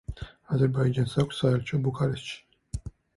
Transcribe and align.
აზერბაიჯანს 0.55 1.13
აქვს 1.23 1.41
საელჩო 1.41 1.81
ბუქარესტში. 1.89 2.89